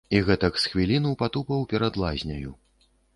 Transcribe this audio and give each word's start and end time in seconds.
І 0.17 0.19
гэтак 0.27 0.55
з 0.61 0.69
хвіліну 0.71 1.11
патупаў 1.19 1.61
перад 1.73 1.99
лазняю. 2.05 2.55